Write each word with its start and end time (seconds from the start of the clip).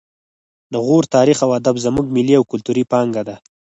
د 0.73 0.75
غور 0.85 1.03
تاریخ 1.15 1.37
او 1.45 1.49
ادب 1.59 1.75
زموږ 1.85 2.05
ملي 2.15 2.33
او 2.39 2.43
کلتوري 2.51 2.83
پانګه 2.91 3.23
ده 3.27 3.35